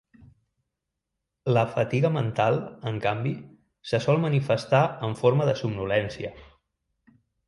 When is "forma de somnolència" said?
5.21-6.33